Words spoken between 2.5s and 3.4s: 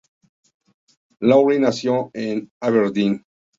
Aberdeen.